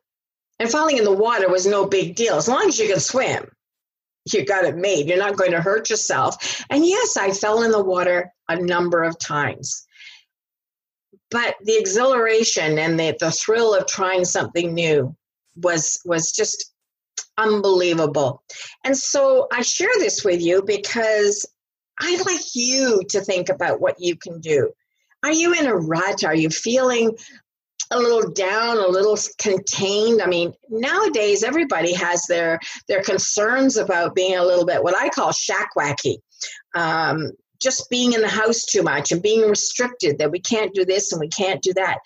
And 0.58 0.70
falling 0.70 0.98
in 0.98 1.04
the 1.04 1.12
water 1.12 1.50
was 1.50 1.66
no 1.66 1.86
big 1.86 2.16
deal. 2.16 2.36
As 2.36 2.48
long 2.48 2.68
as 2.68 2.78
you 2.78 2.88
can 2.88 3.00
swim 3.00 3.50
you 4.32 4.44
got 4.44 4.64
it 4.64 4.76
made. 4.76 5.06
You're 5.06 5.18
not 5.18 5.36
going 5.36 5.52
to 5.52 5.60
hurt 5.60 5.88
yourself. 5.88 6.64
And 6.68 6.84
yes 6.84 7.16
i 7.16 7.30
fell 7.30 7.62
in 7.62 7.70
the 7.70 7.82
water 7.82 8.30
a 8.48 8.60
number 8.60 9.02
of 9.02 9.18
times. 9.18 9.86
But 11.30 11.56
the 11.64 11.76
exhilaration 11.76 12.78
and 12.78 13.00
the, 13.00 13.16
the 13.18 13.32
thrill 13.32 13.74
of 13.74 13.86
trying 13.86 14.24
something 14.24 14.74
new 14.74 15.16
was 15.56 16.00
was 16.04 16.30
just 16.30 16.72
unbelievable. 17.38 18.42
And 18.84 18.96
so 18.96 19.48
i 19.52 19.62
share 19.62 19.94
this 19.98 20.24
with 20.24 20.40
you 20.40 20.62
because 20.62 21.46
i'd 22.00 22.26
like 22.26 22.54
you 22.54 23.02
to 23.10 23.20
think 23.20 23.48
about 23.48 23.80
what 23.80 23.96
you 23.98 24.16
can 24.16 24.40
do. 24.40 24.70
Are 25.22 25.32
you 25.32 25.54
in 25.54 25.66
a 25.66 25.74
rut? 25.74 26.24
Are 26.24 26.34
you 26.34 26.50
feeling 26.50 27.16
a 27.90 27.98
little 27.98 28.30
down 28.30 28.78
a 28.78 28.88
little 28.88 29.18
contained? 29.38 30.22
I 30.22 30.26
mean 30.26 30.52
nowadays 30.68 31.42
everybody 31.42 31.92
has 31.94 32.24
their 32.28 32.58
their 32.88 33.02
concerns 33.02 33.76
about 33.76 34.14
being 34.14 34.36
a 34.36 34.44
little 34.44 34.66
bit 34.66 34.82
what 34.82 34.96
i 34.96 35.08
call 35.08 35.32
shack 35.32 35.70
wacky 35.76 36.16
um, 36.74 37.32
just 37.60 37.88
being 37.90 38.12
in 38.12 38.20
the 38.20 38.28
house 38.28 38.64
too 38.64 38.82
much 38.82 39.12
and 39.12 39.22
being 39.22 39.48
restricted 39.48 40.18
that 40.18 40.30
we 40.30 40.40
can't 40.40 40.74
do 40.74 40.84
this 40.84 41.12
and 41.12 41.20
we 41.20 41.28
can't 41.28 41.62
do 41.62 41.72
that. 41.74 41.98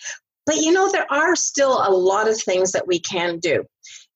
But 0.46 0.56
you 0.56 0.72
know, 0.72 0.90
there 0.90 1.10
are 1.10 1.36
still 1.36 1.72
a 1.72 1.90
lot 1.90 2.28
of 2.28 2.40
things 2.40 2.72
that 2.72 2.86
we 2.86 3.00
can 3.00 3.38
do. 3.38 3.64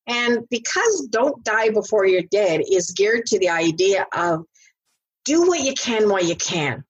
And 0.06 0.40
because 0.50 1.08
Don't 1.10 1.42
Die 1.44 1.70
Before 1.70 2.06
You're 2.06 2.22
Dead 2.30 2.62
is 2.70 2.90
geared 2.90 3.26
to 3.26 3.38
the 3.38 3.48
idea 3.48 4.06
of 4.14 4.44
do 5.24 5.46
what 5.46 5.60
you 5.60 5.74
can 5.74 6.08
while 6.08 6.24
you 6.24 6.36
can. 6.36 6.84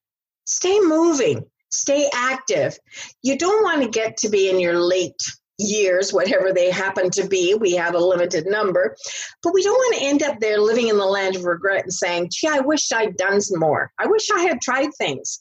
Stay 0.47 0.81
moving, 0.81 1.45
stay 1.71 2.11
active. 2.13 2.77
You 3.23 3.39
don't 3.39 3.63
want 3.63 3.83
to 3.83 3.89
get 3.89 4.17
to 4.19 4.29
be 4.29 4.51
in 4.51 4.59
your 4.59 4.79
late 4.79 5.21
years, 5.59 6.13
whatever 6.13 6.53
they 6.53 6.71
happen 6.71 7.11
to 7.11 7.27
be. 7.29 7.55
We 7.55 7.73
have 7.77 7.95
a 7.95 7.99
limited 7.99 8.47
number. 8.47 8.97
But 9.43 9.55
we 9.55 9.63
don't 9.63 9.75
want 9.75 9.97
to 9.97 10.05
end 10.05 10.23
up 10.23 10.41
there 10.41 10.59
living 10.59 10.89
in 10.89 10.99
the 10.99 11.05
land 11.05 11.37
of 11.37 11.45
regret 11.45 11.85
and 11.85 11.93
saying, 11.93 12.31
gee, 12.33 12.49
I 12.49 12.61
wish 12.61 12.91
I'd 12.93 13.17
done 13.17 13.41
some 13.41 13.61
more. 13.61 13.93
I 13.99 14.07
wish 14.07 14.29
I 14.31 14.41
had 14.41 14.61
tried 14.61 14.91
things. 14.99 15.41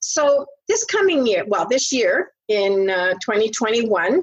So, 0.00 0.46
this 0.68 0.84
coming 0.84 1.26
year, 1.26 1.44
well, 1.46 1.66
this 1.68 1.92
year 1.92 2.30
in 2.48 2.88
uh, 2.88 3.14
2021, 3.14 4.22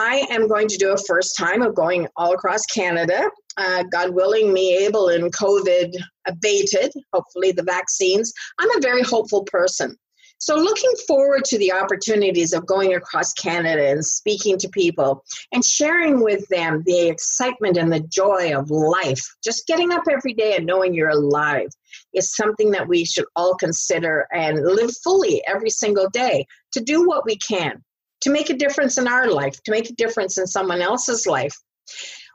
I 0.00 0.26
am 0.30 0.46
going 0.46 0.68
to 0.68 0.76
do 0.76 0.92
a 0.92 0.96
first 0.96 1.36
time 1.36 1.60
of 1.60 1.74
going 1.74 2.06
all 2.16 2.32
across 2.32 2.64
Canada. 2.66 3.28
Uh, 3.56 3.82
God 3.90 4.10
willing, 4.14 4.52
me 4.52 4.76
able 4.86 5.08
and 5.08 5.34
COVID 5.34 5.92
abated, 6.28 6.92
hopefully 7.12 7.50
the 7.50 7.64
vaccines. 7.64 8.32
I'm 8.60 8.70
a 8.76 8.80
very 8.80 9.02
hopeful 9.02 9.42
person. 9.44 9.96
So, 10.40 10.54
looking 10.54 10.92
forward 11.08 11.44
to 11.46 11.58
the 11.58 11.72
opportunities 11.72 12.52
of 12.52 12.64
going 12.64 12.94
across 12.94 13.32
Canada 13.32 13.90
and 13.90 14.06
speaking 14.06 14.56
to 14.58 14.68
people 14.68 15.24
and 15.50 15.64
sharing 15.64 16.22
with 16.22 16.46
them 16.48 16.84
the 16.86 17.08
excitement 17.08 17.76
and 17.76 17.92
the 17.92 18.06
joy 18.08 18.56
of 18.56 18.70
life. 18.70 19.20
Just 19.42 19.66
getting 19.66 19.90
up 19.90 20.04
every 20.08 20.34
day 20.34 20.54
and 20.54 20.64
knowing 20.64 20.94
you're 20.94 21.08
alive 21.08 21.70
is 22.14 22.36
something 22.36 22.70
that 22.70 22.86
we 22.86 23.04
should 23.04 23.24
all 23.34 23.56
consider 23.56 24.28
and 24.32 24.62
live 24.64 24.92
fully 25.02 25.42
every 25.48 25.70
single 25.70 26.08
day 26.10 26.46
to 26.70 26.80
do 26.80 27.04
what 27.04 27.24
we 27.26 27.36
can 27.36 27.82
to 28.22 28.30
make 28.30 28.50
a 28.50 28.56
difference 28.56 28.98
in 28.98 29.08
our 29.08 29.30
life, 29.30 29.62
to 29.64 29.70
make 29.70 29.90
a 29.90 29.94
difference 29.94 30.38
in 30.38 30.46
someone 30.46 30.82
else's 30.82 31.26
life. 31.26 31.54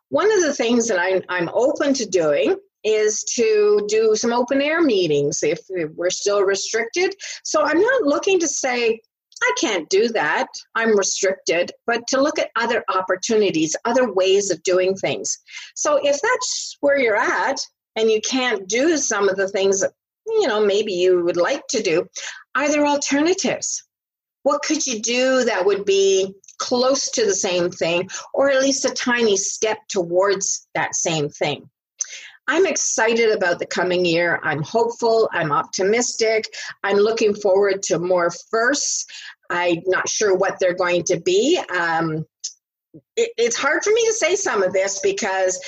One 0.10 0.32
of 0.32 0.42
the 0.42 0.54
things 0.54 0.88
that 0.88 1.00
I'm, 1.00 1.24
I'm 1.30 1.50
open 1.54 1.94
to 1.96 2.06
doing 2.06 2.56
is 2.84 3.24
to 3.36 3.86
do 3.88 4.16
some 4.16 4.34
open 4.34 4.62
air 4.62 4.82
meetings 4.82 5.42
if 5.42 5.60
we're 5.70 6.10
still 6.10 6.44
restricted. 6.44 7.16
So 7.44 7.64
I'm 7.64 7.80
not 7.80 8.04
looking 8.04 8.40
to 8.40 8.48
say, 8.48 9.00
I 9.42 9.52
can't 9.60 9.90
do 9.90 10.10
that, 10.10 10.48
I'm 10.76 10.98
restricted, 10.98 11.72
but 11.88 12.06
to 12.10 12.22
look 12.22 12.40
at 12.40 12.52
other 12.56 12.84
opportunities, 12.88 13.76
other 13.86 14.12
ways 14.12 14.52
of 14.52 14.64
doing 14.64 14.96
things. 14.96 15.40
So 15.76 16.00
if 16.02 16.20
that's 16.22 16.78
where 16.82 17.00
you're 17.00 17.16
at 17.16 17.60
and 17.96 18.10
you 18.10 18.22
can't 18.22 18.68
do 18.68 18.98
some 18.98 19.30
of 19.30 19.36
the 19.36 19.48
things 19.48 19.82
that, 19.82 19.92
you 20.28 20.48
know, 20.48 20.66
maybe 20.66 20.94
you 20.94 21.24
would 21.24 21.38
like 21.38 21.64
to 21.70 21.82
do, 21.82 22.08
are 22.56 22.70
there 22.70 22.86
alternatives? 22.86 23.84
What 24.44 24.62
could 24.62 24.86
you 24.86 25.02
do 25.02 25.46
that 25.46 25.66
would 25.66 25.86
be 25.86 26.34
close 26.58 27.10
to 27.12 27.26
the 27.26 27.36
same 27.36 27.72
thing, 27.72 28.10
or 28.34 28.50
at 28.50 28.62
least 28.62 28.86
a 28.86 28.92
tiny 28.92 29.38
step 29.38 29.80
towards 29.90 30.68
that 30.76 30.96
same 30.96 31.30
thing? 31.30 31.70
I'm 32.48 32.66
excited 32.66 33.32
about 33.32 33.60
the 33.60 33.66
coming 33.66 34.04
year. 34.06 34.40
I'm 34.44 34.62
hopeful. 34.62 35.30
I'm 35.32 35.52
optimistic. 35.52 36.46
I'm 36.84 36.98
looking 36.98 37.34
forward 37.34 37.84
to 37.84 38.00
more 38.00 38.32
firsts. 38.52 39.06
I'm 39.50 39.82
not 39.88 40.10
sure 40.10 40.36
what 40.36 40.60
they're 40.60 40.74
going 40.74 41.04
to 41.04 41.22
be. 41.22 41.60
Um, 41.74 42.26
it, 43.16 43.32
it's 43.38 43.56
hard 43.56 43.84
for 43.84 43.92
me 43.92 44.06
to 44.08 44.14
say 44.14 44.36
some 44.36 44.62
of 44.62 44.74
this 44.74 45.00
because 45.00 45.60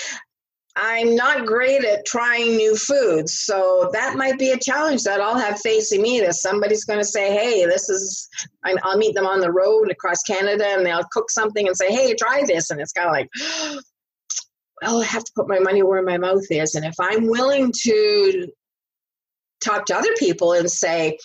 I'm 0.78 1.16
not 1.16 1.46
great 1.46 1.86
at 1.86 2.06
trying 2.06 2.58
new 2.58 2.76
foods. 2.76 3.40
So 3.40 3.90
that 3.94 4.18
might 4.18 4.38
be 4.38 4.52
a 4.52 4.60
challenge 4.60 5.04
that 5.04 5.22
I'll 5.22 5.38
have 5.38 5.60
facing 5.62 6.02
me 6.02 6.20
that 6.20 6.36
somebody's 6.36 6.84
going 6.84 7.00
to 7.00 7.06
say, 7.06 7.34
hey, 7.34 7.66
this 7.66 7.90
is, 7.90 8.28
I'll 8.64 8.98
meet 8.98 9.16
them 9.16 9.26
on 9.26 9.40
the 9.40 9.52
road 9.52 9.90
across 9.90 10.22
Canada 10.24 10.66
and 10.68 10.86
they'll 10.86 11.08
cook 11.12 11.32
something 11.32 11.66
and 11.66 11.78
say, 11.78 11.94
hey, 11.94 12.14
try 12.16 12.44
this. 12.46 12.72
And 12.72 12.82
it's 12.82 12.92
kind 12.92 13.08
of 13.08 13.14
like, 13.14 13.30
well, 14.82 15.02
I 15.02 15.06
have 15.06 15.24
to 15.24 15.32
put 15.36 15.48
my 15.48 15.60
money 15.60 15.82
where 15.82 16.04
my 16.04 16.18
mouth 16.18 16.46
is. 16.50 16.76
And 16.76 16.86
if 16.86 16.96
I'm 17.00 17.28
willing 17.28 17.72
to 17.84 18.48
talk 19.64 19.86
to 19.86 19.96
other 19.96 20.14
people 20.20 20.52
and 20.54 20.70
say, 20.70 21.18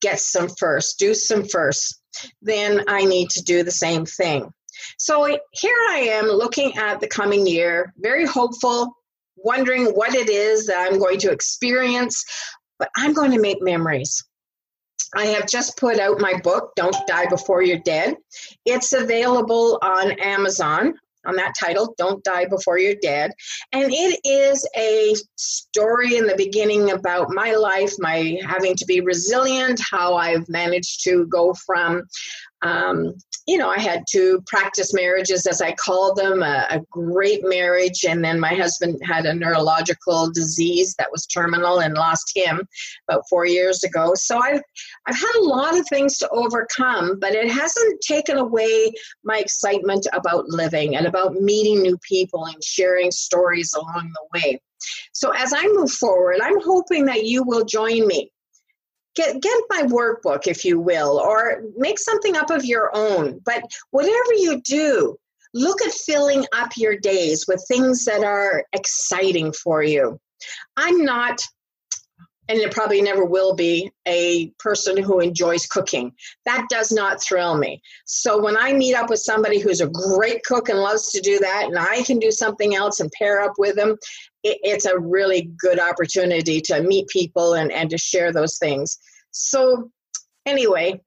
get 0.00 0.18
some 0.18 0.48
first, 0.58 0.98
do 0.98 1.14
some 1.14 1.44
first, 1.44 2.00
then 2.40 2.84
I 2.88 3.04
need 3.04 3.30
to 3.30 3.42
do 3.42 3.62
the 3.62 3.70
same 3.70 4.06
thing. 4.06 4.50
So 4.98 5.24
here 5.52 5.78
I 5.90 6.08
am 6.10 6.26
looking 6.26 6.76
at 6.76 7.00
the 7.00 7.08
coming 7.08 7.46
year, 7.46 7.92
very 7.98 8.26
hopeful, 8.26 8.96
wondering 9.36 9.86
what 9.86 10.14
it 10.14 10.28
is 10.28 10.66
that 10.66 10.88
I'm 10.90 10.98
going 10.98 11.18
to 11.20 11.30
experience, 11.30 12.24
but 12.78 12.88
I'm 12.96 13.12
going 13.12 13.32
to 13.32 13.40
make 13.40 13.62
memories. 13.62 14.22
I 15.16 15.26
have 15.26 15.46
just 15.46 15.76
put 15.76 16.00
out 16.00 16.20
my 16.20 16.34
book, 16.42 16.72
Don't 16.76 16.96
Die 17.06 17.26
Before 17.26 17.62
You're 17.62 17.78
Dead. 17.78 18.16
It's 18.64 18.92
available 18.92 19.78
on 19.82 20.12
Amazon 20.12 20.94
on 21.26 21.36
that 21.36 21.54
title, 21.58 21.94
Don't 21.96 22.22
Die 22.24 22.46
Before 22.46 22.78
You're 22.78 22.96
Dead. 23.00 23.32
And 23.72 23.92
it 23.92 24.20
is 24.24 24.68
a 24.76 25.14
story 25.36 26.16
in 26.16 26.26
the 26.26 26.36
beginning 26.36 26.90
about 26.90 27.30
my 27.30 27.52
life, 27.52 27.92
my 27.98 28.38
having 28.46 28.74
to 28.76 28.84
be 28.84 29.00
resilient, 29.00 29.80
how 29.90 30.16
I've 30.16 30.48
managed 30.48 31.04
to 31.04 31.26
go 31.26 31.54
from 31.66 32.02
um, 32.64 33.14
you 33.46 33.58
know, 33.58 33.68
I 33.68 33.78
had 33.78 34.04
two 34.10 34.42
practice 34.46 34.94
marriages, 34.94 35.46
as 35.46 35.60
I 35.60 35.72
call 35.72 36.14
them, 36.14 36.42
a, 36.42 36.66
a, 36.70 36.80
great 36.90 37.40
marriage, 37.42 38.04
and 38.08 38.24
then 38.24 38.40
my 38.40 38.54
husband 38.54 38.98
had 39.04 39.26
a 39.26 39.34
neurological 39.34 40.30
disease 40.32 40.94
that 40.98 41.12
was 41.12 41.26
terminal 41.26 41.80
and 41.80 41.92
lost 41.92 42.32
him 42.34 42.66
about 43.06 43.24
four 43.28 43.44
years 43.44 43.84
ago. 43.84 44.12
So 44.14 44.38
I've 44.38 44.62
I've 45.06 45.16
had 45.16 45.34
a 45.40 45.44
lot 45.44 45.78
of 45.78 45.86
things 45.88 46.16
to 46.18 46.28
overcome, 46.30 47.18
but 47.20 47.34
it 47.34 47.50
hasn't 47.50 48.00
taken 48.00 48.38
away 48.38 48.92
my 49.24 49.38
excitement 49.38 50.06
about 50.14 50.48
living 50.48 50.96
and 50.96 51.06
about 51.06 51.34
meeting 51.34 51.82
new 51.82 51.98
people 51.98 52.46
and 52.46 52.64
sharing 52.64 53.10
stories 53.10 53.74
along 53.74 54.10
the 54.14 54.40
way. 54.40 54.60
So 55.12 55.32
as 55.32 55.52
I 55.54 55.66
move 55.68 55.90
forward, 55.90 56.40
I'm 56.42 56.60
hoping 56.62 57.04
that 57.06 57.24
you 57.26 57.42
will 57.42 57.64
join 57.64 58.06
me 58.06 58.30
get 59.14 59.40
get 59.40 59.62
my 59.70 59.82
workbook 59.82 60.46
if 60.46 60.64
you 60.64 60.80
will 60.80 61.18
or 61.18 61.62
make 61.76 61.98
something 61.98 62.36
up 62.36 62.50
of 62.50 62.64
your 62.64 62.90
own. 62.94 63.40
But 63.44 63.64
whatever 63.90 64.32
you 64.34 64.60
do 64.62 65.16
look 65.54 65.80
at 65.82 65.92
filling 65.92 66.44
up 66.52 66.76
your 66.76 66.96
days 66.96 67.46
with 67.46 67.64
things 67.68 68.04
that 68.04 68.24
are 68.24 68.64
exciting 68.72 69.52
for 69.52 69.82
you. 69.82 70.20
I'm 70.76 71.04
not 71.04 71.40
and 72.48 72.58
it 72.58 72.72
probably 72.72 73.00
never 73.00 73.24
will 73.24 73.54
be 73.54 73.90
a 74.06 74.48
person 74.58 74.96
who 74.96 75.20
enjoys 75.20 75.66
cooking. 75.66 76.12
That 76.44 76.66
does 76.68 76.92
not 76.92 77.22
thrill 77.22 77.56
me. 77.56 77.80
So 78.04 78.42
when 78.42 78.56
I 78.56 78.72
meet 78.72 78.94
up 78.94 79.08
with 79.08 79.20
somebody 79.20 79.58
who's 79.58 79.80
a 79.80 79.88
great 79.88 80.42
cook 80.44 80.68
and 80.68 80.78
loves 80.78 81.10
to 81.12 81.20
do 81.20 81.38
that, 81.38 81.64
and 81.66 81.78
I 81.78 82.02
can 82.02 82.18
do 82.18 82.30
something 82.30 82.74
else 82.74 83.00
and 83.00 83.10
pair 83.12 83.40
up 83.40 83.52
with 83.58 83.76
them, 83.76 83.96
it, 84.42 84.58
it's 84.62 84.84
a 84.84 84.98
really 84.98 85.50
good 85.58 85.80
opportunity 85.80 86.60
to 86.62 86.82
meet 86.82 87.08
people 87.08 87.54
and, 87.54 87.72
and 87.72 87.88
to 87.90 87.98
share 87.98 88.32
those 88.32 88.58
things. 88.58 88.98
So, 89.30 89.90
anyway, 90.46 91.00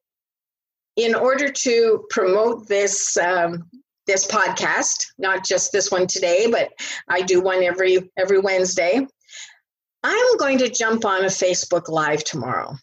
in 0.95 1.13
order 1.13 1.49
to 1.49 2.05
promote 2.09 2.67
this 2.67 3.15
um, 3.17 3.69
this 4.07 4.25
podcast, 4.25 5.05
not 5.17 5.45
just 5.45 5.71
this 5.71 5.91
one 5.91 6.07
today, 6.07 6.49
but 6.49 6.71
I 7.07 7.21
do 7.21 7.41
one 7.41 7.61
every 7.61 8.09
every 8.17 8.39
Wednesday. 8.39 9.05
I'm 10.03 10.37
going 10.37 10.59
to 10.59 10.69
jump 10.69 11.05
on 11.05 11.23
a 11.23 11.27
Facebook 11.27 11.89
Live 11.89 12.23
tomorrow, 12.23 12.75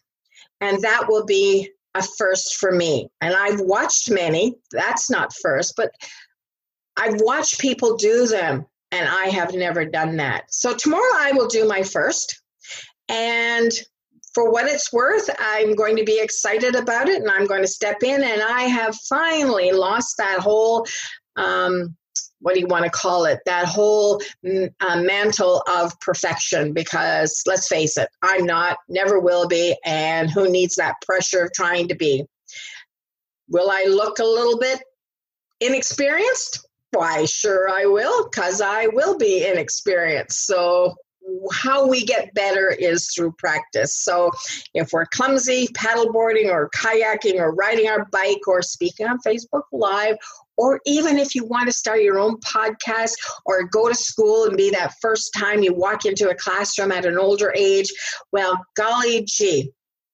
and 0.61 0.81
that 0.81 1.05
will 1.07 1.25
be 1.25 1.71
a 1.93 2.03
first 2.03 2.57
for 2.57 2.71
me. 2.71 3.09
And 3.21 3.33
I've 3.33 3.61
watched 3.61 4.11
many. 4.11 4.55
That's 4.71 5.09
not 5.09 5.33
first, 5.41 5.75
but 5.77 5.91
I've 6.97 7.21
watched 7.21 7.59
people 7.59 7.97
do 7.97 8.27
them, 8.27 8.65
and 8.91 9.07
I 9.07 9.25
have 9.27 9.53
never 9.53 9.85
done 9.85 10.17
that. 10.17 10.45
So 10.49 10.73
tomorrow 10.75 11.13
I 11.15 11.31
will 11.33 11.47
do 11.47 11.67
my 11.67 11.83
first, 11.83 12.41
and 13.09 13.71
for 14.35 14.51
what 14.51 14.67
it's 14.67 14.91
worth, 14.91 15.29
I'm 15.39 15.75
going 15.75 15.95
to 15.95 16.03
be 16.03 16.19
excited 16.19 16.75
about 16.75 17.07
it 17.07 17.21
and 17.21 17.31
I'm 17.31 17.47
going 17.47 17.61
to 17.61 17.67
step 17.67 18.03
in. 18.03 18.21
And 18.21 18.41
I 18.43 18.63
have 18.63 18.93
finally 19.09 19.71
lost 19.71 20.17
that 20.17 20.39
whole, 20.39 20.85
um, 21.37 21.95
what 22.45 22.53
do 22.53 22.59
you 22.59 22.67
want 22.67 22.83
to 22.83 22.91
call 22.91 23.25
it? 23.25 23.39
That 23.47 23.65
whole 23.65 24.21
mm, 24.45 24.71
uh, 24.79 25.01
mantle 25.01 25.63
of 25.67 25.99
perfection 25.99 26.73
because 26.73 27.41
let's 27.47 27.67
face 27.67 27.97
it, 27.97 28.07
I'm 28.21 28.45
not, 28.45 28.77
never 28.87 29.19
will 29.19 29.47
be. 29.47 29.75
And 29.83 30.29
who 30.29 30.47
needs 30.47 30.75
that 30.75 30.93
pressure 31.03 31.45
of 31.45 31.53
trying 31.53 31.87
to 31.87 31.95
be? 31.95 32.23
Will 33.49 33.71
I 33.71 33.85
look 33.89 34.19
a 34.19 34.23
little 34.23 34.59
bit 34.59 34.79
inexperienced? 35.59 36.67
Why, 36.91 37.25
sure 37.25 37.67
I 37.67 37.87
will, 37.87 38.29
because 38.29 38.61
I 38.61 38.89
will 38.93 39.17
be 39.17 39.43
inexperienced. 39.43 40.45
So 40.45 40.93
how 41.51 41.87
we 41.87 42.05
get 42.05 42.31
better 42.35 42.69
is 42.69 43.09
through 43.11 43.33
practice. 43.39 43.95
So 43.95 44.29
if 44.75 44.93
we're 44.93 45.07
clumsy 45.07 45.67
paddleboarding 45.69 46.51
or 46.51 46.69
kayaking 46.75 47.39
or 47.39 47.55
riding 47.55 47.87
our 47.87 48.05
bike 48.11 48.47
or 48.47 48.61
speaking 48.61 49.07
on 49.07 49.17
Facebook 49.25 49.63
Live, 49.71 50.17
or 50.57 50.79
even 50.85 51.17
if 51.17 51.35
you 51.35 51.45
want 51.45 51.67
to 51.67 51.73
start 51.73 52.01
your 52.01 52.19
own 52.19 52.37
podcast 52.39 53.13
or 53.45 53.63
go 53.63 53.89
to 53.89 53.95
school 53.95 54.45
and 54.45 54.57
be 54.57 54.69
that 54.71 54.93
first 55.01 55.31
time 55.35 55.63
you 55.63 55.73
walk 55.73 56.05
into 56.05 56.29
a 56.29 56.35
classroom 56.35 56.91
at 56.91 57.05
an 57.05 57.17
older 57.17 57.53
age, 57.55 57.91
well, 58.31 58.63
golly 58.75 59.25
gee, 59.27 59.71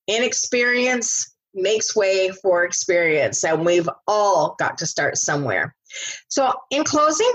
inexperience 0.08 1.36
makes 1.54 1.96
way 1.96 2.30
for 2.42 2.64
experience, 2.64 3.44
and 3.44 3.66
we've 3.66 3.90
all 4.08 4.56
got 4.58 4.78
to 4.78 4.86
start 4.86 5.18
somewhere. 5.18 5.76
So, 6.30 6.54
in 6.70 6.84
closing, 6.84 7.34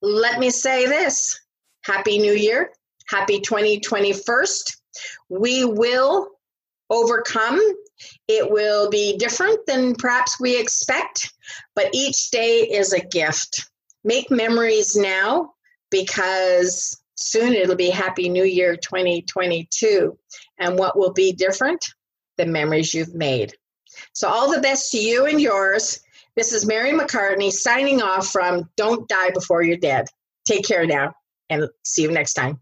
let 0.00 0.38
me 0.38 0.50
say 0.50 0.86
this 0.86 1.38
Happy 1.84 2.18
New 2.18 2.32
Year. 2.32 2.70
Happy 3.08 3.40
2021. 3.40 4.44
We 5.28 5.64
will 5.64 6.28
overcome. 6.90 7.60
It 8.26 8.50
will 8.50 8.90
be 8.90 9.16
different 9.16 9.66
than 9.66 9.94
perhaps 9.94 10.38
we 10.40 10.58
expect, 10.58 11.32
but 11.74 11.90
each 11.92 12.30
day 12.30 12.60
is 12.60 12.92
a 12.92 13.04
gift. 13.04 13.70
Make 14.04 14.30
memories 14.30 14.96
now 14.96 15.54
because 15.90 17.00
soon 17.16 17.52
it'll 17.52 17.76
be 17.76 17.90
Happy 17.90 18.28
New 18.28 18.44
Year 18.44 18.76
2022. 18.76 20.16
And 20.58 20.78
what 20.78 20.96
will 20.96 21.12
be 21.12 21.32
different? 21.32 21.84
The 22.36 22.46
memories 22.46 22.94
you've 22.94 23.14
made. 23.14 23.54
So, 24.12 24.28
all 24.28 24.52
the 24.52 24.60
best 24.60 24.92
to 24.92 24.98
you 24.98 25.26
and 25.26 25.40
yours. 25.40 26.00
This 26.36 26.52
is 26.52 26.66
Mary 26.66 26.92
McCartney 26.92 27.50
signing 27.50 28.00
off 28.00 28.28
from 28.28 28.70
Don't 28.76 29.08
Die 29.08 29.30
Before 29.30 29.60
You're 29.62 29.76
Dead. 29.76 30.06
Take 30.46 30.64
care 30.64 30.86
now 30.86 31.14
and 31.50 31.68
see 31.84 32.02
you 32.02 32.12
next 32.12 32.34
time. 32.34 32.60